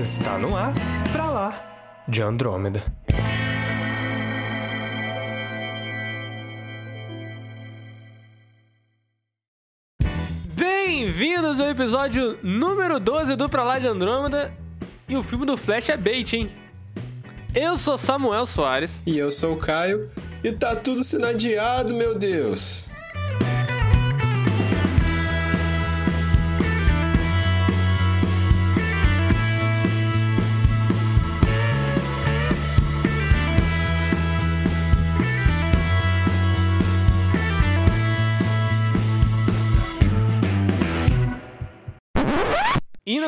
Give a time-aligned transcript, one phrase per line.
[0.00, 0.72] Está no ar,
[1.12, 2.82] pra lá, de Andrômeda.
[10.54, 14.50] Bem-vindos ao episódio número 12 do Pra Lá de Andrômeda.
[15.06, 16.50] E o filme do Flash é bait, hein?
[17.54, 19.02] Eu sou Samuel Soares.
[19.06, 20.10] E eu sou o Caio.
[20.42, 22.89] E tá tudo sendo adiado, meu Deus.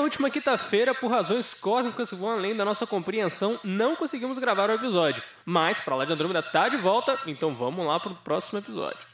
[0.02, 4.74] Última quinta-feira, por razões cósmicas que vão além da nossa compreensão, não conseguimos gravar o
[4.74, 5.22] episódio.
[5.44, 9.06] Mas Pra Lá de Andrômeda tá de volta, então vamos lá pro próximo episódio.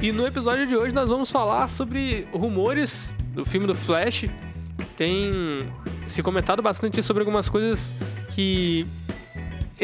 [0.00, 4.24] E no episódio de hoje nós vamos falar sobre rumores do filme do Flash.
[4.96, 5.30] Tem
[6.06, 7.92] se comentado bastante sobre algumas coisas
[8.34, 8.84] que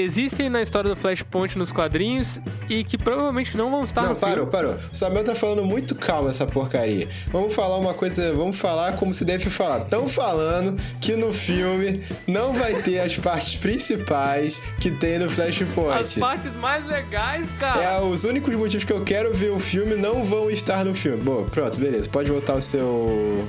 [0.00, 4.16] existem na história do Flashpoint nos quadrinhos e que provavelmente não vão estar Não, no
[4.16, 4.50] parou, filme.
[4.52, 4.74] parou.
[4.74, 7.08] O Samuel tá falando muito calmo essa porcaria.
[7.32, 9.82] Vamos falar uma coisa, vamos falar como se deve falar.
[9.82, 15.32] Estão falando que no filme não vai ter as partes principais que tem no As
[15.34, 16.20] Flashpoint.
[16.20, 17.82] partes mais legais, cara.
[17.82, 21.22] É, os únicos motivos que eu quero ver o filme não vão estar no filme.
[21.22, 22.08] Bom, pronto, beleza.
[22.08, 23.48] Pode voltar o seu.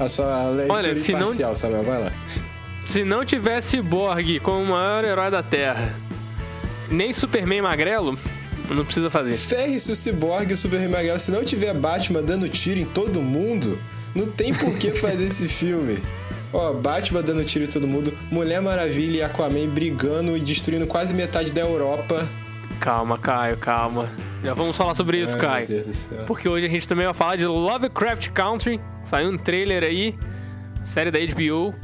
[0.00, 1.82] A sua leitura Olha, se não- imparcial, Samuel.
[1.82, 2.12] Vai lá.
[2.88, 5.94] Se não tivesse Borg como o maior herói da Terra,
[6.90, 8.18] nem Superman magrelo,
[8.70, 9.30] não precisa fazer.
[9.32, 11.18] Ferre-se o Cyborg e o Superman Magrelo.
[11.18, 13.78] Se não tiver Batman dando tiro em todo mundo,
[14.14, 15.98] não tem por que fazer esse filme.
[16.50, 21.12] Ó, Batman dando tiro em todo mundo, Mulher Maravilha e Aquaman brigando e destruindo quase
[21.12, 22.26] metade da Europa.
[22.80, 24.08] Calma, Caio, calma.
[24.42, 25.68] Já vamos falar sobre isso, Ai, Caio.
[25.68, 26.24] Meu Deus do céu.
[26.26, 28.80] Porque hoje a gente também vai falar de Lovecraft Country.
[29.04, 30.18] Saiu um trailer aí,
[30.84, 31.74] série da HBO.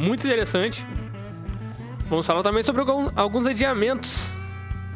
[0.00, 0.84] Muito interessante.
[2.08, 2.82] Vamos falar também sobre
[3.14, 4.32] alguns adiamentos.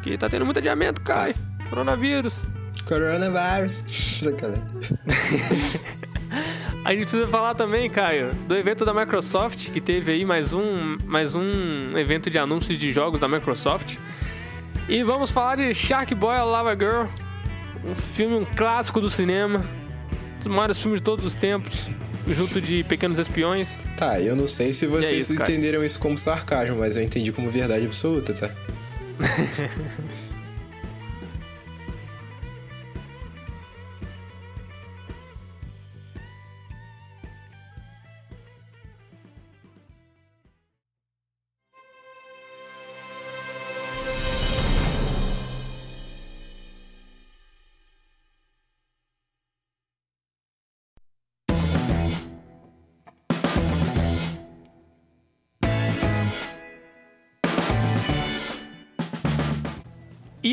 [0.01, 1.35] Que tá tendo muito adiamento, Caio.
[1.69, 2.47] Coronavírus.
[2.87, 3.83] Coronavirus.
[3.87, 4.63] Sacanagem.
[6.83, 10.97] A gente precisa falar também, Caio, do evento da Microsoft, que teve aí mais um,
[11.05, 13.97] mais um evento de anúncios de jogos da Microsoft.
[14.89, 17.05] E vamos falar de Shark Boy Lava Girl,
[17.83, 21.89] um filme, um clássico do cinema, um dos maiores filmes de todos os tempos,
[22.27, 23.69] junto de Pequenos Espiões.
[23.97, 25.49] Tá, eu não sei se vocês isso, cara?
[25.51, 28.53] entenderam isso como sarcasmo, mas eu entendi como verdade absoluta, tá?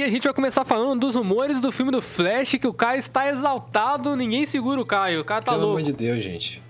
[0.02, 2.98] E a gente vai começar falando dos rumores do filme do Flash, que o Caio
[2.98, 5.78] está exaltado, ninguém segura o Caio, o cara tá Pelo louco.
[5.78, 6.60] amor de Deus, gente.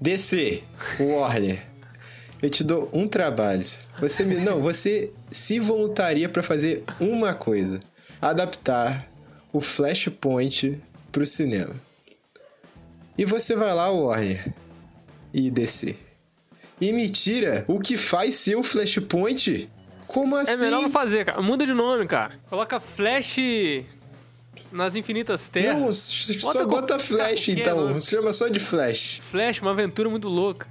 [0.00, 0.64] DC,
[0.98, 1.62] Warner.
[2.42, 3.64] Eu te dou um trabalho.
[4.00, 4.34] Você me.
[4.38, 7.80] Não, você se voluntaria pra fazer uma coisa:
[8.20, 9.06] adaptar
[9.52, 11.76] o Flashpoint pro cinema.
[13.16, 14.52] E você vai lá, Warner
[15.32, 15.94] e DC.
[16.80, 19.70] E me tira o que faz ser o Flashpoint?
[20.12, 20.52] Como assim?
[20.54, 21.40] É melhor não fazer, cara.
[21.40, 22.34] Muda de nome, cara.
[22.48, 23.36] Coloca Flash
[24.72, 25.78] nas infinitas terras.
[25.80, 27.96] Não, só bota Flash então.
[27.96, 29.20] Se chama só de Flash.
[29.30, 30.66] Flash, uma aventura muito louca.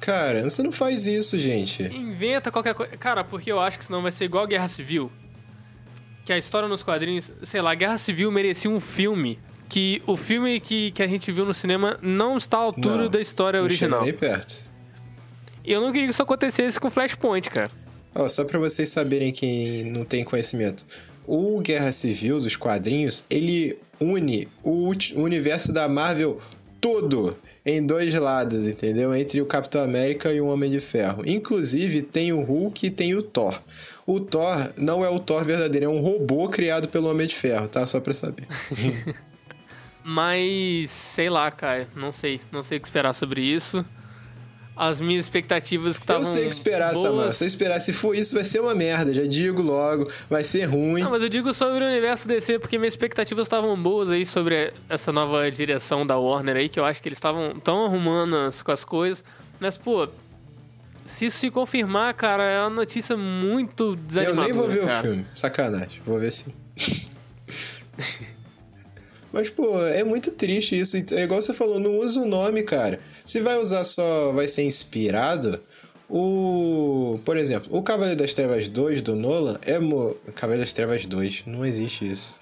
[0.00, 1.84] Cara, você não faz isso, gente.
[1.84, 2.96] Inventa qualquer coisa.
[2.96, 5.08] Cara, porque eu acho que senão vai ser igual a Guerra Civil.
[6.24, 9.38] Que a história nos quadrinhos, sei lá, Guerra Civil merecia um filme.
[9.68, 13.08] Que o filme que, que a gente viu no cinema não está à altura Não,
[13.08, 14.00] da história não original.
[14.04, 14.68] chega nem perto.
[15.64, 17.70] E eu não queria que isso acontecesse com Flashpoint, cara.
[18.28, 20.84] Só pra vocês saberem quem não tem conhecimento.
[21.26, 26.38] O Guerra Civil dos quadrinhos, ele une o universo da Marvel
[26.80, 29.14] todo em dois lados, entendeu?
[29.14, 31.22] Entre o Capitão América e o Homem de Ferro.
[31.26, 33.60] Inclusive, tem o Hulk e tem o Thor.
[34.06, 37.68] O Thor não é o Thor verdadeiro, é um robô criado pelo Homem de Ferro,
[37.68, 37.84] tá?
[37.84, 38.46] Só pra saber.
[40.02, 41.86] Mas, sei lá, cara.
[41.94, 42.40] Não sei.
[42.50, 43.84] Não sei o que esperar sobre isso.
[44.82, 46.22] As minhas expectativas que estavam.
[46.22, 47.36] Eu sei o que esperar, boas...
[47.36, 49.12] Se eu esperar, se for isso, vai ser uma merda.
[49.12, 51.02] Já digo logo, vai ser ruim.
[51.02, 54.72] Não, mas eu digo sobre o universo DC porque minhas expectativas estavam boas aí sobre
[54.88, 58.72] essa nova direção da Warner aí, que eu acho que eles estavam tão arrumando com
[58.72, 59.22] as coisas.
[59.60, 60.08] Mas, pô,
[61.04, 64.46] se isso se confirmar, cara, é uma notícia muito Eu desanimadora.
[64.46, 64.98] nem vou ver cara.
[64.98, 65.26] o filme.
[65.34, 66.00] Sacanagem.
[66.06, 66.54] Vou ver sim.
[69.32, 70.96] Mas, pô, é muito triste isso.
[70.96, 72.98] É igual você falou, não usa o nome, cara.
[73.24, 75.60] Se vai usar só, vai ser inspirado,
[76.08, 77.20] O.
[77.24, 79.78] Por exemplo, o Cavaleiro das Trevas 2 do Nolan é.
[79.78, 80.16] Mo...
[80.34, 82.34] Cavaleiro das Trevas 2, não existe isso.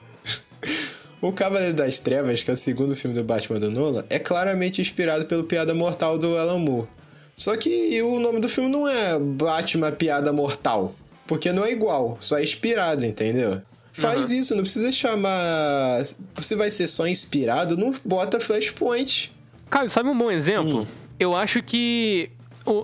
[1.20, 4.80] o Cavaleiro das Trevas, que é o segundo filme do Batman do Nolan, é claramente
[4.80, 6.88] inspirado pelo Piada Mortal do Alan Moore.
[7.36, 10.94] Só que o nome do filme não é Batman Piada Mortal.
[11.26, 13.60] Porque não é igual, só é inspirado, entendeu?
[13.92, 14.36] Faz uhum.
[14.36, 16.02] isso, não precisa chamar.
[16.34, 19.30] Você vai ser só inspirado, não bota Flashpoint.
[19.68, 20.82] Caio, sabe um bom exemplo?
[20.82, 20.86] Hum.
[21.18, 22.30] Eu acho que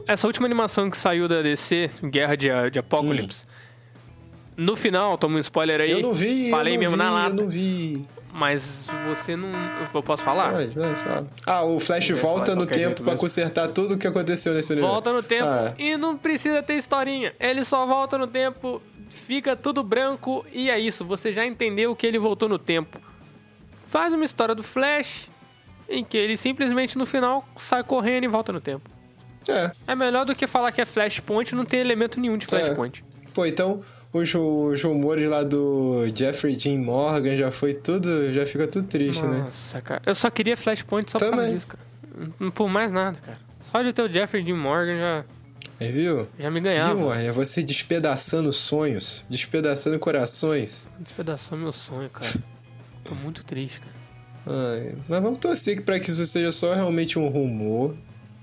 [0.06, 4.64] essa última animação que saiu da DC, Guerra de, de Apocalipse, hum.
[4.64, 5.90] no final, toma um spoiler aí.
[5.90, 7.30] Eu não vi, falei eu mesmo vi, na lata.
[7.30, 8.06] Eu não vi.
[8.32, 9.48] Mas você não.
[9.94, 10.50] Eu posso falar?
[10.50, 11.28] Vai, vai, fala.
[11.46, 14.92] Ah, o Flash volta no tempo para consertar tudo o que aconteceu nesse universo.
[14.92, 15.72] Volta no tempo ah.
[15.78, 17.32] e não precisa ter historinha.
[17.38, 21.04] Ele só volta no tempo, fica tudo branco e é isso.
[21.04, 23.00] Você já entendeu que ele voltou no tempo.
[23.84, 25.28] Faz uma história do Flash
[25.88, 28.88] em que ele simplesmente no final sai correndo e volta no tempo.
[29.48, 29.72] É.
[29.88, 33.04] É melhor do que falar que é Flashpoint não tem elemento nenhum de Flashpoint.
[33.22, 33.28] É.
[33.34, 33.82] Pô, então
[34.12, 38.32] os, os rumores lá do Jeffrey Dean Morgan já foi tudo.
[38.32, 39.44] Já fica tudo triste, Nossa, né?
[39.44, 40.02] Nossa, cara.
[40.06, 41.30] Eu só queria Flashpoint só Também.
[41.30, 42.52] por causa disso, cara.
[42.52, 43.38] Por mais nada, cara.
[43.60, 45.24] Só de ter o Jeffrey Dean Morgan já.
[45.80, 46.28] É, viu?
[46.38, 46.94] Já me ganhava.
[46.94, 47.32] Viu, Warner?
[47.32, 50.88] Você despedaçando sonhos, despedaçando corações.
[51.00, 52.32] Despedaçou meu sonho, cara.
[53.02, 54.03] Tô muito triste, cara.
[54.46, 57.94] Ai, mas vamos torcer para que isso seja só realmente um rumor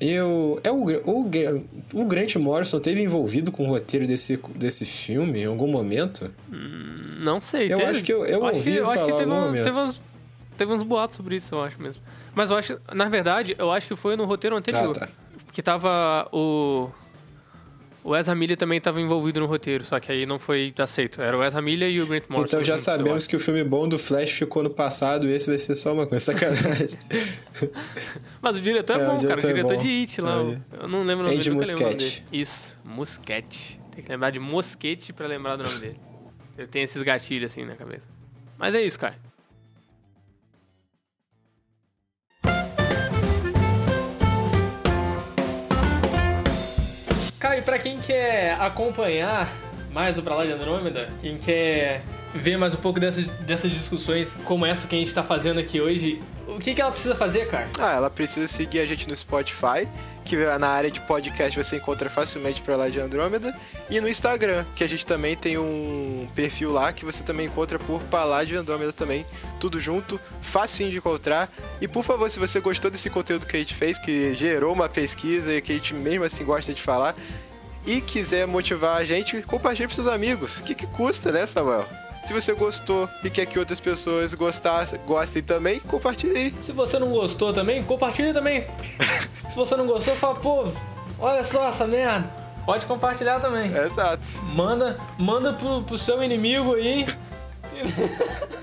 [0.01, 0.59] eu.
[0.63, 1.29] É o, o,
[1.93, 6.33] o Grant Morrison teve envolvido com o roteiro desse, desse filme em algum momento?
[6.51, 7.71] Hum, não sei.
[7.71, 7.91] Eu teve.
[7.91, 9.63] acho que eu, eu, ouvi que, eu falar em algum um, momento.
[9.63, 10.01] Teve uns,
[10.57, 12.01] teve uns boatos sobre isso, eu acho mesmo.
[12.33, 14.91] Mas eu acho, na verdade, eu acho que foi no roteiro anterior.
[14.97, 15.09] Ah, tá.
[15.51, 16.89] Que tava o.
[18.03, 21.21] O Ezra Miller também estava envolvido no roteiro, só que aí não foi aceito.
[21.21, 22.47] Era o Ezra Miller e o Grant Morrison.
[22.47, 25.59] Então já sabemos que o filme bom do Flash ficou no passado e esse vai
[25.59, 26.97] ser só uma coisa sacanagem.
[28.41, 29.51] Mas o diretor é, é bom, diretor cara.
[29.51, 30.35] O diretor é de It lá.
[30.81, 31.55] Eu não lembro o nome Andy dele.
[31.55, 32.23] Muschietti.
[32.33, 33.79] Isso, Muschietti.
[33.93, 35.99] Tem que lembrar de Mosquete pra lembrar do nome dele.
[36.57, 38.03] Eu tenho esses gatilhos assim na cabeça.
[38.57, 39.15] Mas é isso, cara.
[47.41, 49.51] Cara, e pra quem quer acompanhar
[49.91, 52.03] mais o Pra Lá de Andrômeda, quem quer
[52.35, 55.81] ver mais um pouco dessas, dessas discussões como essa que a gente tá fazendo aqui
[55.81, 57.67] hoje, o que, que ela precisa fazer, cara?
[57.79, 59.87] Ah, ela precisa seguir a gente no Spotify,
[60.31, 63.53] que na área de podcast você encontra facilmente pra lá de Andrômeda,
[63.89, 67.77] e no Instagram, que a gente também tem um perfil lá que você também encontra
[67.77, 68.01] por
[68.45, 69.25] de Andrômeda também,
[69.59, 71.51] tudo junto, facinho de encontrar.
[71.81, 74.87] E por favor, se você gostou desse conteúdo que a gente fez, que gerou uma
[74.87, 77.13] pesquisa e que a gente mesmo assim gosta de falar,
[77.85, 80.59] e quiser motivar a gente, compartilhe para seus amigos.
[80.59, 81.85] O que, que custa, né, Samuel?
[82.23, 86.55] Se você gostou e quer que outras pessoas gostassem, gostem também, compartilhe aí.
[86.63, 88.65] Se você não gostou também, compartilhe também.
[89.49, 90.67] Se você não gostou, fala, pô,
[91.19, 92.29] olha só essa merda.
[92.65, 93.75] Pode compartilhar também.
[93.75, 94.23] Exato.
[94.53, 97.05] Manda, manda pro, pro seu inimigo aí.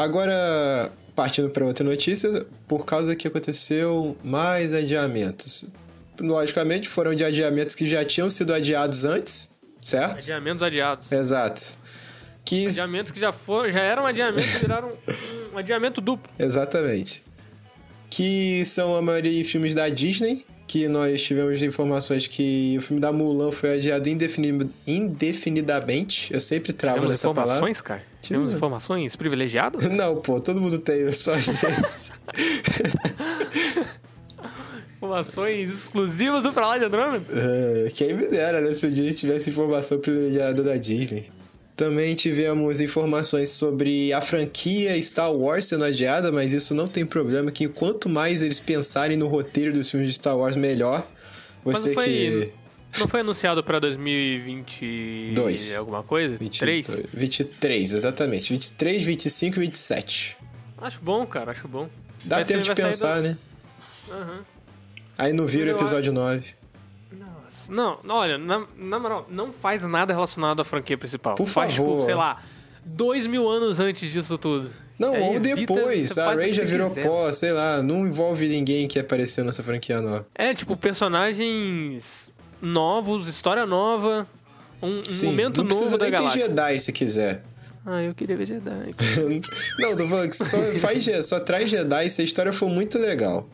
[0.00, 5.66] Agora, partindo para outra notícia, por causa que aconteceu mais adiamentos.
[6.18, 9.50] Logicamente, foram de adiamentos que já tinham sido adiados antes,
[9.82, 10.22] certo?
[10.22, 11.12] Adiamentos adiados.
[11.12, 11.78] Exato.
[12.46, 12.68] Que...
[12.68, 14.88] Adiamentos que já foram, já eram adiamentos viraram
[15.52, 16.32] um adiamento duplo.
[16.38, 17.22] Exatamente.
[18.08, 23.02] Que são a maioria de filmes da Disney, que nós tivemos informações que o filme
[23.02, 26.32] da Mulan foi adiado indefinidamente.
[26.32, 27.74] Eu sempre travo Tivemos nessa palavra.
[27.82, 28.08] cara?
[28.20, 29.82] Tivemos informações privilegiadas?
[29.90, 32.12] Não, pô, todo mundo tem, só a gente.
[34.96, 37.24] informações exclusivas do Pra Lá de Andrômeda?
[37.30, 38.74] Uh, quem me dera, né?
[38.74, 41.30] Se o dia tivesse informação privilegiada da Disney.
[41.74, 47.50] Também tivemos informações sobre a franquia Star Wars sendo adiada, mas isso não tem problema,
[47.50, 51.06] que quanto mais eles pensarem no roteiro dos filmes de Star Wars, melhor.
[51.64, 52.52] Você foi, que.
[52.98, 56.36] Não foi anunciado para 2022 alguma coisa?
[56.36, 57.04] 23?
[57.12, 58.52] 23, exatamente.
[58.52, 60.36] 23, 25 e 27.
[60.78, 61.88] Acho bom, cara, acho bom.
[62.24, 63.28] Dá vai tempo de pensar, do...
[63.28, 63.38] né?
[64.08, 64.40] Uhum.
[65.18, 66.60] Aí não vira o episódio 9.
[67.68, 71.36] Não, olha, na, na moral, não faz nada relacionado à franquia principal.
[71.36, 71.92] Por faz, favor.
[71.92, 72.42] Tipo, sei lá,
[72.84, 74.70] dois mil anos antes disso tudo.
[74.98, 76.18] Não, Aí, ou depois.
[76.18, 77.06] A Ray já virou quiser.
[77.06, 80.26] pó, sei lá, não envolve ninguém que apareceu nessa franquia nova.
[80.34, 82.28] É, tipo, personagens
[82.60, 84.26] novos, história nova,
[84.82, 86.18] um, Sim, momento novo da galáxia.
[86.18, 87.44] Não precisa nem ter Jedi se quiser.
[87.84, 88.94] Ah, eu queria ver Jedi.
[89.78, 93.48] não, tô falando que só, faz, só traz Jedi se a história for muito legal.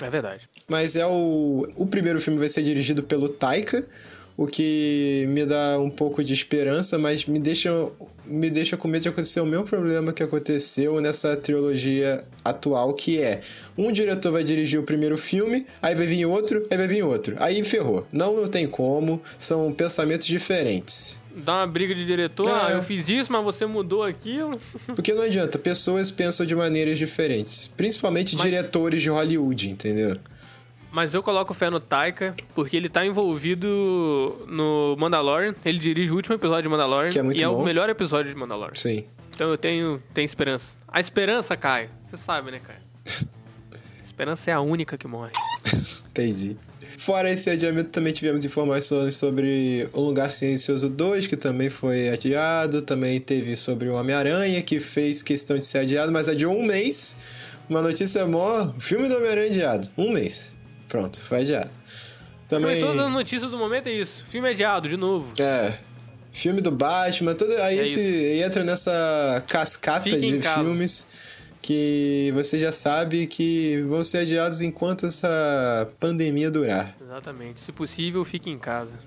[0.00, 0.48] É verdade.
[0.68, 1.66] Mas é o.
[1.76, 3.86] O primeiro filme vai ser dirigido pelo Taika,
[4.36, 7.70] o que me dá um pouco de esperança, mas me deixa,
[8.26, 13.20] me deixa com medo de acontecer o mesmo problema que aconteceu nessa trilogia atual, que
[13.20, 13.40] é
[13.76, 17.34] um diretor vai dirigir o primeiro filme, aí vai vir outro, aí vai vir outro.
[17.38, 18.06] Aí ferrou.
[18.12, 21.20] Não, não tem como, são pensamentos diferentes.
[21.34, 22.76] Dá uma briga de diretor, Ah, ah, é.
[22.76, 24.52] eu fiz isso, mas você mudou aquilo.
[24.94, 27.72] Porque não adianta, pessoas pensam de maneiras diferentes.
[27.76, 30.16] Principalmente Mas- diretores de Hollywood, entendeu?
[30.92, 33.66] Mas eu coloco fé no Taika, porque ele tá envolvido
[34.46, 35.54] no Mandalorian.
[35.64, 37.10] Ele dirige o último episódio de Mandalorian.
[37.10, 37.62] Que é muito e é bom.
[37.62, 38.74] o melhor episódio de Mandalorian.
[38.74, 39.06] Sim.
[39.34, 40.74] Então eu tenho, tenho esperança.
[40.86, 41.88] A esperança, Caio.
[42.10, 42.78] Você sabe, né, Caio?
[44.04, 45.32] esperança é a única que morre.
[46.10, 46.58] Entendi.
[46.98, 52.82] Fora esse adiamento, também tivemos informações sobre O Lugar Silencioso 2, que também foi adiado.
[52.82, 57.16] Também teve sobre o Homem-Aranha, que fez questão de ser adiado, mas adiou um mês.
[57.66, 58.64] Uma notícia mó.
[58.76, 59.88] O filme do Homem-Aranha adiado.
[59.96, 60.52] Um mês.
[60.92, 61.70] Pronto, foi adiado.
[62.46, 62.72] Também.
[62.72, 64.26] Mas todas as notícias do momento é isso.
[64.28, 65.32] Filme adiado, de novo.
[65.40, 65.78] É.
[66.30, 71.06] Filme do Batman, tudo, aí É esse, entra nessa cascata Fique de filmes
[71.62, 76.94] que você já sabe que vão ser adiados enquanto essa pandemia durar.
[77.00, 77.62] Exatamente.
[77.62, 78.98] Se possível, fique em casa.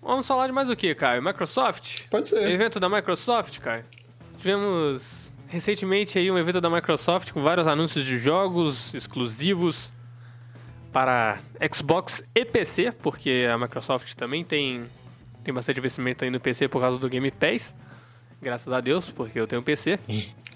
[0.00, 1.22] Vamos falar de mais o que, Caio?
[1.22, 2.04] Microsoft?
[2.08, 2.50] Pode ser.
[2.50, 3.84] Evento da Microsoft, Caio.
[4.38, 9.92] Tivemos recentemente aí um evento da Microsoft com vários anúncios de jogos exclusivos
[10.94, 11.40] para
[11.74, 14.84] Xbox e PC, porque a Microsoft também tem,
[15.42, 17.74] tem bastante investimento aí no PC por causa do Game Pass.
[18.40, 19.98] Graças a Deus, porque eu tenho PC.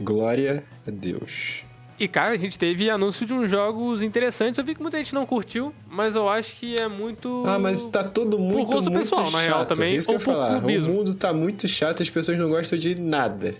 [0.01, 1.65] Glória a Deus.
[1.99, 4.57] E, cara, a gente teve anúncio de uns jogos interessantes.
[4.57, 7.43] Eu vi que muita gente não curtiu, mas eu acho que é muito.
[7.45, 9.35] Ah, mas tá todo muito, gosto muito pessoal, chato.
[9.35, 10.65] na real, também, Isso que eu ia por falar.
[10.65, 13.57] O mundo tá muito chato, as pessoas não gostam de nada.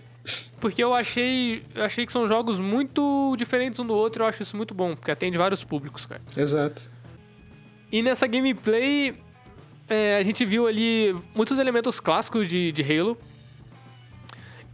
[0.61, 4.23] Porque eu achei, eu achei que são jogos muito diferentes um do outro.
[4.25, 6.21] Eu acho isso muito bom, porque atende vários públicos, cara.
[6.37, 6.91] Exato.
[7.93, 9.15] E nessa gameplay,
[9.89, 13.17] é, a gente viu ali muitos elementos clássicos de, de Halo.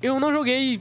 [0.02, 0.80] Eu não joguei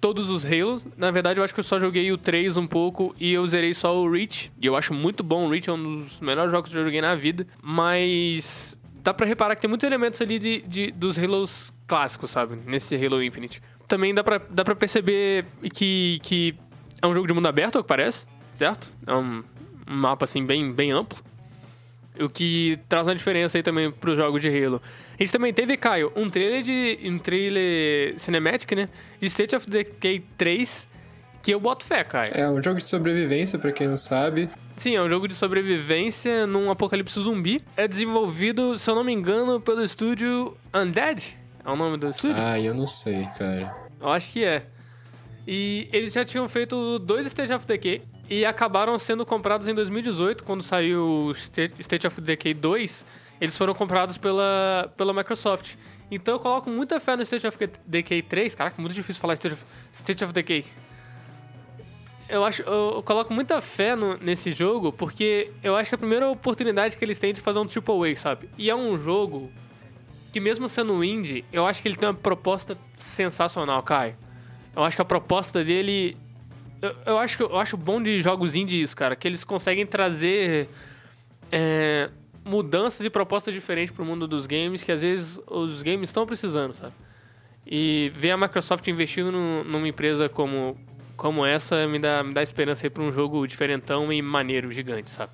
[0.00, 0.86] todos os Halos.
[0.96, 3.74] Na verdade, eu acho que eu só joguei o 3 um pouco e eu zerei
[3.74, 4.52] só o Reach.
[4.60, 5.46] E eu acho muito bom.
[5.46, 7.46] O Reach é um dos melhores jogos que eu joguei na vida.
[7.62, 12.58] Mas dá pra reparar que tem muitos elementos ali de, de- dos Halos clássicos, sabe?
[12.66, 13.62] Nesse Halo Infinite.
[13.86, 16.54] Também dá pra, dá pra perceber que, que
[17.00, 18.26] é um jogo de mundo aberto, ao que parece,
[18.56, 18.92] certo?
[19.06, 19.44] É um,
[19.88, 21.18] um mapa, assim, bem, bem amplo.
[22.18, 24.80] O que traz uma diferença aí também pros jogos de Halo.
[25.18, 26.98] A gente também teve, Caio, um trailer de.
[27.04, 28.88] um trailer cinematic, né?
[29.20, 30.88] De State of Decay 3,
[31.42, 32.30] que eu boto fé, Caio.
[32.34, 34.48] É um jogo de sobrevivência, pra quem não sabe.
[34.76, 37.62] Sim, é um jogo de sobrevivência num apocalipse zumbi.
[37.76, 41.36] É desenvolvido, se eu não me engano, pelo estúdio Undead.
[41.66, 42.36] É o nome do estúdio?
[42.38, 43.74] Ah, eu não sei, cara.
[44.00, 44.66] Eu acho que é.
[45.46, 50.44] E eles já tinham feito dois State of Decay e acabaram sendo comprados em 2018,
[50.44, 51.32] quando saiu
[51.78, 53.04] State of Decay 2.
[53.40, 55.74] Eles foram comprados pela, pela Microsoft.
[56.10, 58.54] Então eu coloco muita fé no State of Decay 3.
[58.54, 60.64] Caraca, muito difícil falar State of, State of Decay.
[62.28, 65.96] Eu acho, eu, eu coloco muita fé no- nesse jogo porque eu acho que é
[65.96, 68.48] a primeira oportunidade que eles têm de fazer um triple A, sabe?
[68.58, 69.52] E é um jogo
[70.36, 74.14] que mesmo sendo indie, eu acho que ele tem uma proposta sensacional, Kai.
[74.74, 76.14] Eu acho que a proposta dele.
[76.82, 80.68] Eu, eu acho, que- eu acho bom de jogos indies, cara, que eles conseguem trazer
[81.50, 82.10] é,
[82.44, 86.74] mudanças e propostas diferentes pro mundo dos games que às vezes os games estão precisando,
[86.74, 86.92] sabe?
[87.66, 90.78] E ver a Microsoft investindo num- numa empresa como,
[91.16, 95.10] como essa me dá, me dá esperança aí pra um jogo diferentão e maneiro, gigante,
[95.10, 95.32] sabe?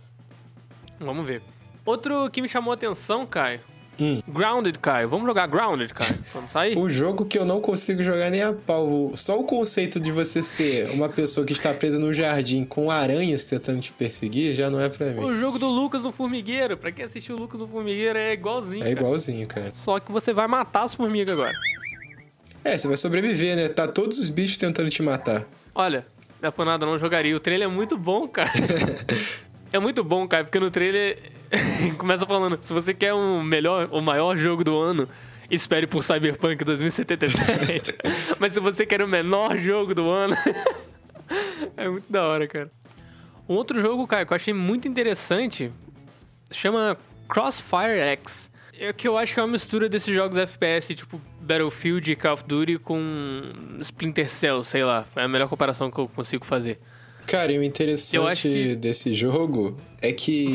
[1.00, 1.42] Vamos ver.
[1.84, 3.58] Outro que me chamou a atenção, Caio.
[4.00, 4.22] Hum.
[4.26, 5.08] Grounded, Caio.
[5.08, 6.18] Vamos jogar Grounded, Caio.
[6.32, 6.76] Vamos sair?
[6.76, 9.12] O jogo que eu não consigo jogar nem a pau.
[9.14, 13.44] Só o conceito de você ser uma pessoa que está presa no jardim com aranhas
[13.44, 15.22] tentando te perseguir já não é pra mim.
[15.22, 16.76] O jogo do Lucas no Formigueiro.
[16.76, 18.82] Pra quem assistiu o Lucas no Formigueiro é igualzinho.
[18.82, 19.00] É cara.
[19.00, 19.72] igualzinho, cara.
[19.74, 21.54] Só que você vai matar as formigas agora.
[22.64, 23.68] É, você vai sobreviver, né?
[23.68, 25.44] Tá todos os bichos tentando te matar.
[25.74, 26.06] Olha,
[26.40, 27.36] não é por nada, não jogaria.
[27.36, 28.50] O trailer é muito bom, cara.
[29.72, 31.32] é muito bom, cara, porque no trailer
[31.98, 35.08] começa falando: se você quer o melhor, o maior jogo do ano,
[35.50, 37.94] espere por Cyberpunk 2077.
[38.38, 40.34] Mas se você quer o menor jogo do ano.
[41.76, 42.70] é muito da hora, cara.
[43.48, 45.70] Um outro jogo, cara, que eu achei muito interessante
[46.50, 46.96] chama
[47.28, 48.50] Crossfire X.
[48.78, 52.32] É que eu acho que é uma mistura desses jogos FPS, tipo Battlefield e Call
[52.32, 53.42] of Duty com
[53.80, 55.04] Splinter Cell, sei lá.
[55.14, 56.80] É a melhor comparação que eu consigo fazer.
[57.26, 60.52] Cara, e o interessante que- desse jogo é que.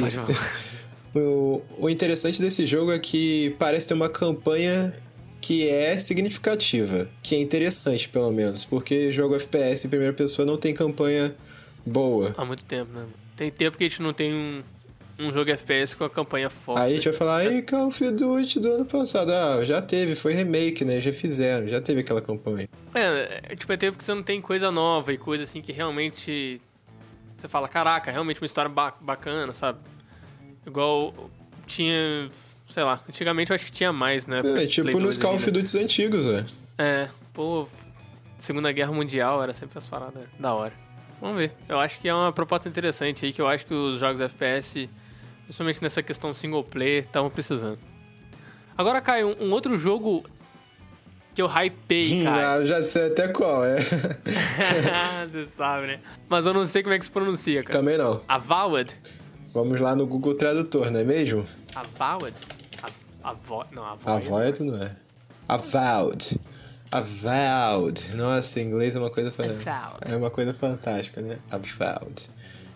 [1.15, 4.93] O, o interessante desse jogo é que parece ter uma campanha
[5.41, 7.09] que é significativa.
[7.23, 8.65] Que é interessante, pelo menos.
[8.65, 11.33] Porque jogo FPS em primeira pessoa não tem campanha
[11.85, 12.35] boa.
[12.37, 13.05] Há muito tempo, né?
[13.35, 14.63] Tem tempo que a gente não tem um,
[15.19, 16.81] um jogo FPS com a campanha forte.
[16.81, 19.31] Aí a gente vai falar, aí Call of Duty do ano passado.
[19.31, 20.99] Ah, já teve, foi remake, né?
[20.99, 22.67] Já fizeram, já teve aquela campanha.
[22.93, 25.71] É, é, tipo, é tempo que você não tem coisa nova e coisa assim que
[25.71, 26.61] realmente.
[27.37, 29.79] Você fala, caraca, realmente uma história ba bacana, sabe?
[30.67, 31.13] Igual
[31.65, 32.29] tinha.
[32.69, 34.41] Sei lá, antigamente eu acho que tinha mais, né?
[34.43, 35.51] É, tipo nos 2 Call of.
[35.51, 36.45] Duty antigos, velho.
[36.77, 37.65] É, pô,
[38.37, 40.73] Segunda Guerra Mundial era sempre as paradas da hora.
[41.21, 41.53] Vamos ver.
[41.67, 44.89] Eu acho que é uma proposta interessante aí, que eu acho que os jogos FPS,
[45.45, 47.79] principalmente nessa questão single player, estavam precisando.
[48.77, 50.23] Agora, Caio, um, um outro jogo
[51.33, 52.53] que eu hypei, cara.
[52.53, 53.77] Ah, já sei até qual, é.
[55.27, 55.99] Você sabe, né?
[56.27, 57.79] Mas eu não sei como é que se pronuncia, cara.
[57.79, 58.21] Também não.
[58.27, 58.95] Avowed?
[59.53, 61.45] Vamos lá no Google Tradutor, não é mesmo?
[61.75, 62.35] Avowed?
[62.83, 63.65] Av- Avo...
[63.71, 64.27] Não, Avowed.
[64.27, 64.95] Avowed não é.
[65.47, 66.39] Avowed.
[66.91, 68.15] Avowed.
[68.15, 70.11] Nossa, em inglês é uma coisa fan- Avowed.
[70.11, 71.37] É uma coisa fantástica, né?
[71.49, 72.29] Avowed.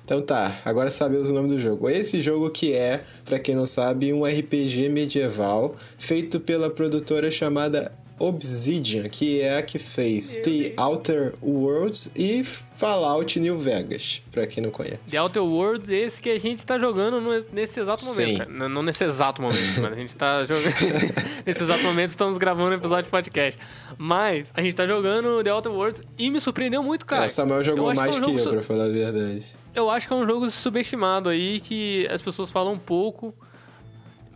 [0.04, 1.90] Então tá, agora sabemos o nome do jogo.
[1.90, 7.92] Esse jogo que é, pra quem não sabe, um RPG medieval feito pela produtora chamada
[8.22, 14.64] Obsidian, que é a que fez The Outer Worlds e Fallout New Vegas, pra quem
[14.64, 15.00] não conhece.
[15.10, 17.20] The Outer Worlds, esse que a gente tá jogando
[17.52, 18.28] nesse exato momento.
[18.28, 18.38] Sim.
[18.38, 18.50] cara.
[18.50, 20.64] Não, não nesse exato momento, mas a gente tá jogando.
[21.46, 23.60] nesse exato momento estamos gravando um episódio de podcast.
[23.98, 27.26] Mas a gente tá jogando The Outer Worlds e me surpreendeu muito, cara.
[27.26, 28.90] É, Samuel Eu jogou acho mais é um que jogo eu, su- pra falar a
[28.90, 29.46] verdade.
[29.74, 33.34] Eu acho que é um jogo subestimado aí, que as pessoas falam pouco.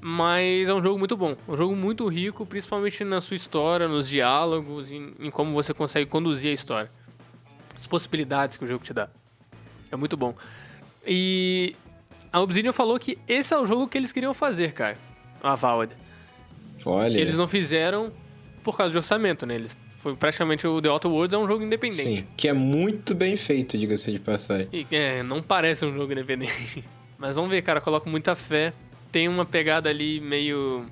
[0.08, 1.36] Mas é um jogo muito bom.
[1.48, 6.08] Um jogo muito rico, principalmente na sua história, nos diálogos, em, em como você consegue
[6.08, 6.92] conduzir a história.
[7.76, 9.10] As possibilidades que o jogo te dá.
[9.92, 10.36] É muito bom.
[11.08, 11.76] E
[12.32, 14.96] a Obsidian falou que esse é o jogo que eles queriam fazer, cara.
[15.42, 15.92] A Avowed.
[16.86, 17.18] Olha.
[17.18, 18.14] Eles não fizeram
[18.64, 19.56] por causa de orçamento, né?
[19.56, 22.04] Eles, foi praticamente o The Outer Worlds é um jogo independente.
[22.04, 24.68] Sim, que é muito bem feito, diga-se de passagem.
[24.72, 26.84] E, é, não parece um jogo independente.
[27.18, 27.82] Mas vamos ver, cara.
[27.82, 28.72] Coloco muita fé.
[29.12, 30.86] Tem uma pegada ali meio.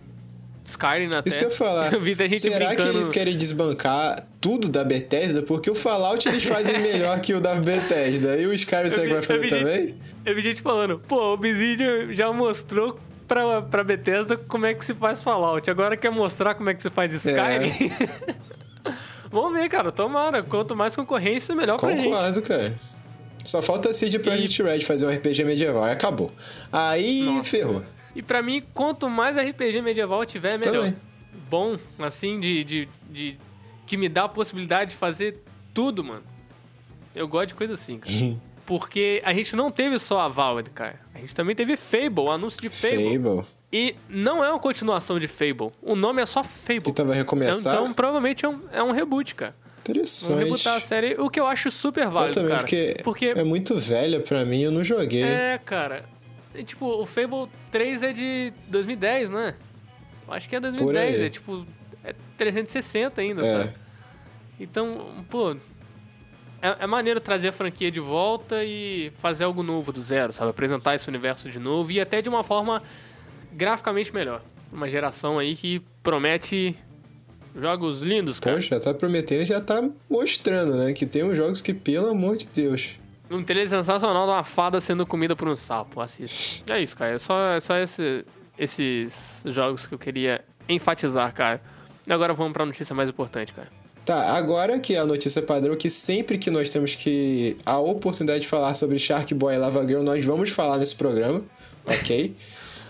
[0.65, 1.27] Skyrim até.
[1.27, 1.91] Isso que eu ia falar.
[1.93, 2.89] Eu vi gente Será brincando.
[2.91, 5.41] que eles querem desbancar tudo da Bethesda?
[5.41, 8.37] Porque o Fallout eles fazem melhor que o da Bethesda.
[8.37, 9.85] E o Skyrim será vi- que vai fazer também?
[9.87, 12.97] gente- eu vi gente falando, pô, o Obsidian já mostrou
[13.27, 15.69] pra, pra Bethesda como é que se faz Fallout.
[15.69, 17.91] Agora quer mostrar como é que se faz Skyrim?
[19.31, 19.91] Vamos ver, cara.
[19.91, 20.43] Tomara.
[20.43, 22.03] Quanto mais concorrência, melhor pra gente.
[22.05, 22.73] Concordo, cara.
[23.43, 25.83] Só falta a CD Projekt Red fazer um RPG medieval.
[25.83, 26.31] Aí acabou.
[26.71, 27.49] Aí Nossa.
[27.49, 27.83] ferrou.
[28.15, 30.83] E pra mim, quanto mais RPG medieval tiver, melhor.
[30.85, 30.95] Também.
[31.49, 33.37] Bom, assim, de, de, de-
[33.85, 35.39] Que me dá a possibilidade de fazer
[35.73, 36.23] tudo, mano.
[37.15, 38.13] Eu gosto de coisa assim, cara.
[38.65, 40.99] Porque a gente não teve só a Valve, cara.
[41.13, 43.17] A gente também teve Fable, o anúncio de Fable.
[43.19, 43.45] Fable.
[43.71, 45.71] E não é uma continuação de Fable.
[45.81, 46.83] O nome é só Fable.
[46.89, 47.75] Então vai recomeçar?
[47.75, 49.55] Então, provavelmente é um, é um reboot, cara.
[49.85, 50.39] Vamos Interessante.
[50.43, 52.61] rebootar a série, o que eu acho super Eu válido, também, cara.
[52.61, 55.23] porque, porque é muito velha pra mim, eu não joguei.
[55.23, 56.05] É, cara.
[56.55, 59.55] E, tipo, o Fable 3 é de 2010, né?
[60.27, 61.21] Eu acho que é 2010, aí.
[61.25, 61.65] é tipo.
[62.03, 63.57] É 360 ainda, É.
[63.63, 63.73] sabe?
[64.59, 65.55] Então, pô.
[66.61, 70.49] É, é maneiro trazer a franquia de volta e fazer algo novo do zero, sabe?
[70.51, 72.81] Apresentar esse universo de novo e até de uma forma
[73.51, 74.41] graficamente melhor.
[74.71, 76.73] Uma geração aí que promete
[77.55, 78.55] jogos lindos, cara.
[78.55, 80.93] Poxa, já tá prometendo, já tá mostrando, né?
[80.93, 82.97] Que tem uns jogos que, pelo amor de Deus.
[83.29, 86.01] Um trailer sensacional de uma fada sendo comida por um sapo.
[86.01, 86.73] Assista.
[86.73, 87.15] É isso, cara.
[87.15, 88.25] É só, é só esse-
[88.57, 91.61] esses jogos que eu queria enfatizar, cara.
[92.07, 93.69] E agora vamos pra notícia mais importante, cara.
[94.05, 98.41] Tá, agora que é a notícia padrão, que sempre que nós temos que a oportunidade
[98.41, 101.41] de falar sobre Shark Boy e Lava Girl, nós vamos falar nesse programa,
[101.87, 102.35] ok?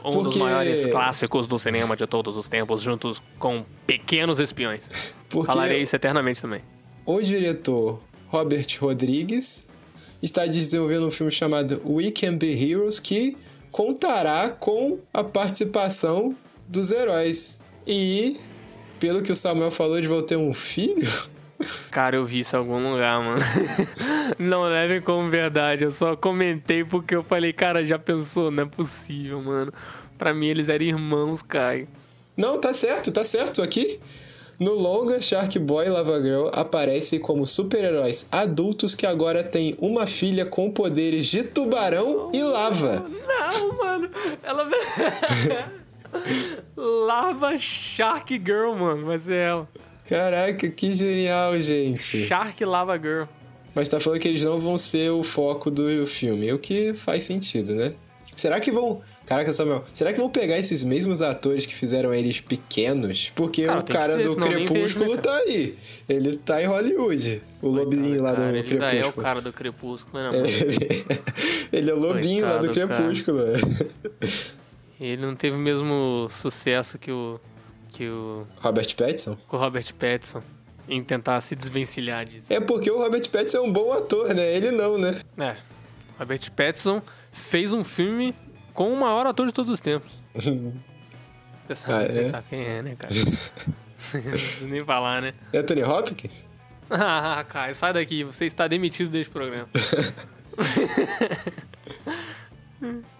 [0.04, 5.14] Um dos Porque- maiores clássicos do cinema de todos os tempos, juntos com Pequenos Espiões.
[5.30, 6.62] Porque Falarei isso eternamente também.
[7.06, 9.68] o diretor Robert Rodrigues
[10.26, 13.36] está desenvolvendo um filme chamado We Can Be Heroes, que
[13.70, 16.36] contará com a participação
[16.68, 17.60] dos heróis.
[17.86, 18.38] E,
[19.00, 21.08] pelo que o Samuel falou, eles vão ter um filho?
[21.92, 23.42] Cara, eu vi isso em algum lugar, mano.
[24.40, 25.84] Não levem como verdade.
[25.84, 28.52] Eu só comentei porque eu falei, cara, já pensou?
[28.52, 29.72] Não é possível, mano.
[30.18, 31.88] Pra mim, eles eram irmãos, Caio.
[32.36, 33.62] Não, tá certo, tá certo.
[33.62, 33.98] Aqui,
[34.60, 40.06] no longa, Shark Boy e Lava Girl aparecem como super-heróis adultos que agora têm uma
[40.06, 43.06] filha com poderes de tubarão e lava.
[43.28, 44.10] Não, mano.
[44.44, 44.70] Ela.
[46.78, 49.08] Lava Shark Girl, mano.
[49.08, 49.70] Vai ser ela.
[50.08, 52.28] Caraca, que genial, gente.
[52.28, 53.24] Shark Lava Girl.
[53.74, 57.24] Mas tá falando que eles não vão ser o foco do filme, o que faz
[57.24, 57.94] sentido, né?
[58.36, 62.42] Será que vão Caraca, Samuel, será que vão pegar esses mesmos atores que fizeram eles
[62.42, 63.32] pequenos?
[63.34, 65.78] Porque Cara, o cara do Crepúsculo vejo, né, tá aí.
[66.10, 67.42] Ele tá em Hollywood.
[67.62, 69.24] O lobinho lá do Cara, ele ainda é o Crepúsculo.
[69.24, 70.46] cara do Crepúsculo, né, mano?
[70.46, 71.06] Ele,
[71.72, 72.94] ele é o lobinho lá do Coitado.
[72.94, 73.44] Crepúsculo.
[75.00, 77.40] Ele não teve o mesmo sucesso que o.
[77.90, 78.46] que o.
[78.60, 79.38] Robert Pattinson?
[79.48, 80.42] com o Robert Pattinson
[80.88, 82.48] em tentar se desvencilhar disso.
[82.50, 84.56] É porque o Robert Pattinson é um bom ator, né?
[84.56, 85.12] Ele não, né?
[85.38, 85.56] É.
[86.20, 88.36] Robert Pattinson fez um filme
[88.74, 90.12] com o maior ator de todos os tempos.
[91.88, 92.28] Ah, é?
[92.28, 93.14] sabe quem é, né, cara?
[94.14, 95.32] não preciso nem falar, né?
[95.54, 96.46] É Anthony Hopkins?
[96.90, 98.24] Ah, Caio, sai daqui.
[98.26, 99.68] Você está demitido deste programa.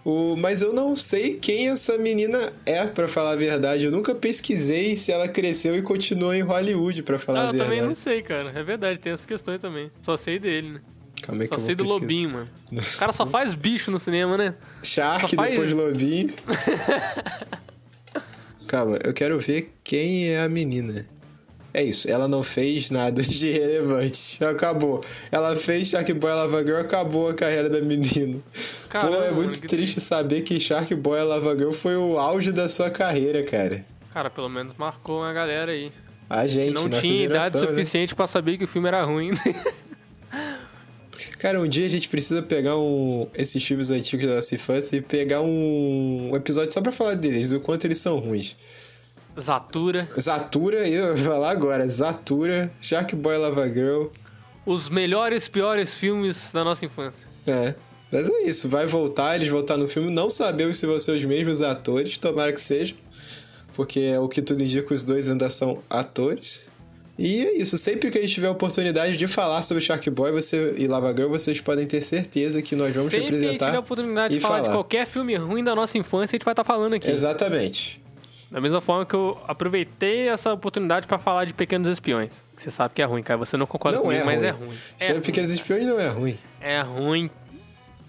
[0.04, 3.84] O, mas eu não sei quem essa menina é, pra falar a verdade.
[3.84, 7.52] Eu nunca pesquisei se ela cresceu e continuou em Hollywood, pra falar Ah, a eu
[7.52, 7.70] verdade.
[7.70, 8.50] também não sei, cara.
[8.54, 9.90] É verdade, tem essas questões também.
[10.02, 10.80] Só sei dele, né?
[11.26, 12.00] Calma aí que Só eu sei do pesquisar.
[12.02, 12.48] Lobinho, mano.
[12.72, 14.54] O cara só faz bicho no cinema, né?
[14.82, 16.32] Shark, faz- depois Lobinho.
[18.66, 21.06] Calma, eu quero ver quem é a menina.
[21.72, 24.42] É isso, ela não fez nada de relevante.
[24.44, 25.00] Acabou.
[25.30, 28.40] Ela fez Shark Boy Lava Girl, acabou a carreira da menina.
[28.88, 32.18] Caramba, Pô, é mano, muito que triste saber que Shark Boy Lava Girl foi o
[32.18, 33.84] auge da sua carreira, cara.
[34.12, 35.90] Cara, pelo menos marcou uma galera aí.
[36.30, 37.66] A gente, Não tinha idade né?
[37.66, 39.32] suficiente pra saber que o filme era ruim.
[41.38, 45.00] Cara, um dia a gente precisa pegar um, esses filmes antigos da nossa infância e
[45.00, 48.56] pegar um, um episódio só pra falar deles, do quanto eles são ruins.
[49.40, 50.08] Zatura.
[50.18, 54.06] Zatura, eu vou falar agora, Zatura, Shark Boy Lava Girl.
[54.64, 57.26] Os melhores, piores filmes da nossa infância.
[57.46, 57.74] É.
[58.10, 60.08] Mas é isso, vai voltar, eles voltar no filme.
[60.08, 62.94] Não sabemos se vão ser os mesmos atores, tomara que seja.
[63.74, 66.70] Porque é o que tudo indica, os dois ainda são atores.
[67.16, 70.32] E é isso, sempre que a gente tiver a oportunidade de falar sobre Shark Boy
[70.32, 73.42] você, e Lava Girl, vocês podem ter certeza que nós vamos Sempre que a gente
[73.42, 73.66] representar.
[73.66, 74.74] tiver a oportunidade e de falar, de falar.
[74.76, 77.08] qualquer filme ruim da nossa infância, a gente vai estar falando aqui.
[77.08, 78.02] Exatamente.
[78.50, 82.30] Da mesma forma que eu aproveitei essa oportunidade pra falar de Pequenos Espiões.
[82.56, 83.38] Que você sabe que é ruim, cara.
[83.38, 84.46] Você não concorda Não comigo, é mas ruim.
[84.46, 84.76] é ruim.
[85.00, 85.20] É Sobre.
[85.22, 86.38] Pequenos Espiões não é ruim.
[86.60, 87.30] É ruim.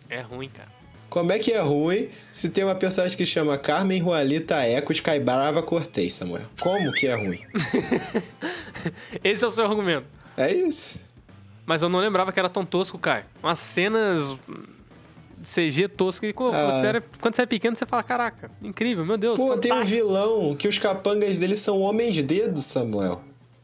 [0.10, 0.70] É ruim, cara.
[1.16, 5.64] Como é que é ruim se tem uma personagem que chama Carmen Juanita Eco Skybrava
[5.64, 6.44] Cortez, Samuel?
[6.60, 7.40] Como que é ruim?
[9.24, 10.06] Esse é o seu argumento.
[10.36, 11.00] É isso.
[11.66, 13.26] Mas eu não lembrava que era tão tosco, cara.
[13.42, 14.36] Umas cenas
[15.46, 16.26] CG tosco.
[16.26, 16.52] E, pô, Ah.
[16.52, 19.38] quando, você era- quando você é pequeno, você fala, caraca, incrível, meu Deus.
[19.38, 23.22] Pô, tem um fantástico." vilão que os capangas dele são homens dedos, Samuel.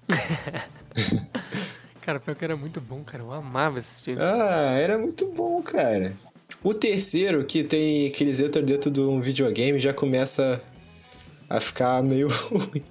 [2.01, 3.21] Cara, pior que era muito bom, cara.
[3.23, 4.21] Eu amava esse filme.
[4.21, 6.13] Ah, era muito bom, cara.
[6.63, 10.61] O terceiro, que tem aqueles haters dentro de um videogame, já começa
[11.49, 12.83] a ficar meio ruim.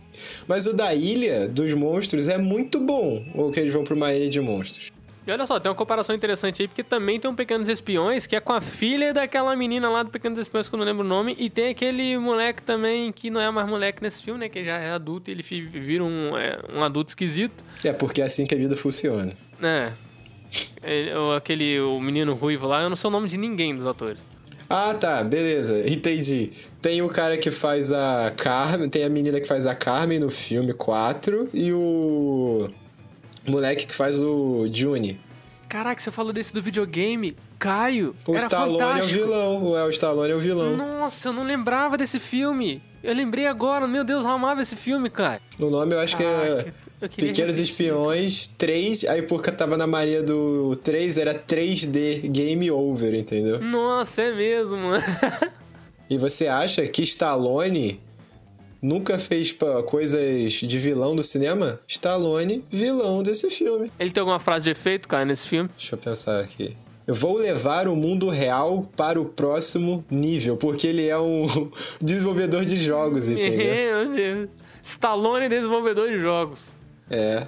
[0.48, 3.24] Mas o da Ilha dos Monstros é muito bom.
[3.34, 4.90] Ou que eles vão pra uma ilha de monstros.
[5.26, 8.34] E olha só, tem uma comparação interessante aí, porque também tem um Pequenos Espiões, que
[8.34, 11.08] é com a filha daquela menina lá do Pequenos Espiões, que eu não lembro o
[11.08, 14.64] nome, e tem aquele moleque também, que não é mais moleque nesse filme, né, que
[14.64, 18.46] já é adulto, e ele vira um, é, um adulto esquisito, É porque é assim
[18.46, 19.30] que a vida funciona.
[19.60, 19.92] né.
[20.82, 23.86] Ele- o- aquele, o menino ruivo lá, eu não sei o nome de ninguém dos
[23.86, 24.20] atores.
[24.68, 26.50] Ah, tá, beleza, entendi.
[26.80, 30.30] Tem o cara que faz a Carmen, tem a menina que faz a Carmen no
[30.30, 32.68] filme 4 e o
[33.46, 35.18] moleque que faz o Juni.
[35.68, 39.24] Caraca, você falou desse do videogame, Caio, O era Stallone é o fantástico.
[39.24, 40.76] vilão, o, é, o Stallone é o vilão.
[40.76, 42.82] Nossa, eu não lembrava desse filme.
[43.02, 45.40] Eu lembrei agora, meu Deus, eu amava esse filme, cara.
[45.60, 46.74] O nome eu acho que é Caraca, eu queria
[47.08, 47.58] Pequenos.
[47.58, 53.60] Espiões 3, aí porque tava na Maria do 3 era 3D, Game Over, entendeu?
[53.60, 55.04] Nossa, é mesmo, mano.
[56.08, 58.00] E você acha que Stallone
[58.82, 59.54] nunca fez
[59.86, 61.80] coisas de vilão no cinema?
[61.86, 63.90] Stallone, vilão desse filme.
[63.98, 65.70] Ele tem alguma frase de efeito, cara, nesse filme?
[65.76, 66.76] Deixa eu pensar aqui.
[67.06, 71.46] Eu vou levar o mundo real para o próximo nível, porque ele é um
[72.00, 74.06] desenvolvedor de jogos, entendeu?
[74.06, 74.48] Meu Deus.
[74.82, 76.79] Stallone, desenvolvedor de jogos.
[77.10, 77.46] É.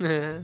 [0.00, 0.38] É.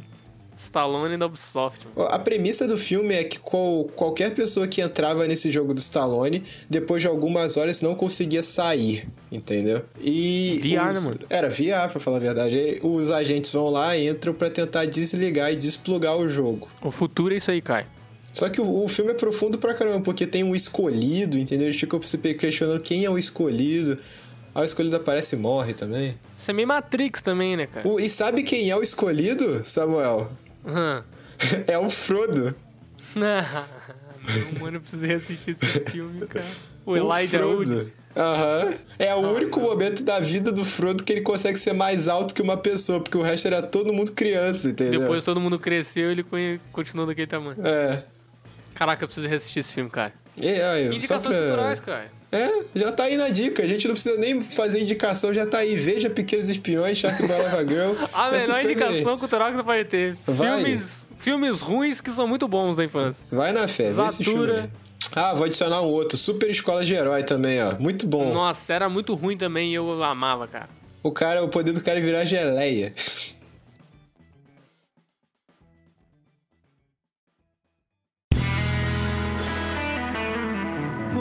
[0.57, 1.87] Stallone da Ubisoft.
[1.95, 2.09] mano.
[2.11, 6.43] A premissa do filme é que qual- qualquer pessoa que entrava nesse jogo do Stallone,
[6.69, 9.85] depois de algumas horas não conseguia sair, entendeu?
[10.01, 11.21] E VR, os- né, mano?
[11.31, 12.57] Era VR, pra falar a verdade.
[12.57, 16.67] E Os agentes vão lá, entram pra tentar desligar e desplugar o jogo.
[16.83, 17.87] O futuro é isso aí, Kai.
[18.33, 21.73] Só que o, o filme é profundo pra caramba, porque tem um escolhido, entendeu?
[21.73, 23.97] Ficam se questionando quem é o escolhido.
[24.59, 26.19] Aí o escolhido aparece e morre também.
[26.37, 27.87] Isso é meio Matrix também, né, cara?
[27.87, 30.33] O- e sabe quem é o escolhido, Samuel?
[30.67, 31.05] Hã.
[31.69, 32.53] É o Frodo.
[33.15, 36.45] Não, mano, eu preciso reassistir esse filme, cara.
[36.85, 37.57] O O Elijah Frodo.
[37.77, 37.93] Wood.
[38.17, 38.75] Aham.
[38.99, 39.69] É o Ah, único não.
[39.69, 43.17] momento da vida do Frodo que ele consegue ser mais alto que uma pessoa, porque
[43.17, 45.01] o resto era todo mundo criança, entendeu?
[45.03, 47.57] Depois todo mundo cresceu ele conhe- continuou daquele tamanho.
[47.65, 48.03] É.
[48.75, 50.13] Caraca, eu preciso reassistir esse filme, cara.
[50.37, 51.47] E, aí, Indicações pra...
[51.47, 52.11] culturais, cara.
[52.31, 53.63] É, já tá aí na dica.
[53.63, 55.77] A gente não precisa nem fazer indicação, já tá aí.
[55.77, 57.95] Veja Pequenos Espiões, Shark Boy Lava Girl.
[58.13, 58.65] A melhor coisas aí.
[58.65, 60.17] indicação cultural que tu pode ter.
[60.27, 60.63] Vai.
[60.63, 63.27] Filmes, filmes ruins que são muito bons da infância.
[63.31, 64.71] Vai na fé, vê esse filme Zatura.
[65.15, 66.19] Ah, vou adicionar um outro.
[66.19, 67.79] Super Escola de Herói também, ó.
[67.79, 68.35] Muito bom.
[68.35, 70.69] Nossa, era muito ruim também e eu amava, cara.
[71.03, 72.93] O cara, o poder do cara é virar geleia.